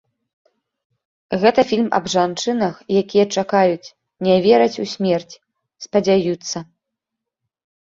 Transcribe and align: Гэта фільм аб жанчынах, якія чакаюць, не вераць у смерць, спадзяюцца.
Гэта 1.43 1.65
фільм 1.71 1.89
аб 1.97 2.05
жанчынах, 2.13 2.79
якія 3.03 3.25
чакаюць, 3.43 3.93
не 4.29 4.35
вераць 4.47 4.79
у 4.87 4.89
смерць, 4.97 5.39
спадзяюцца. 5.89 6.57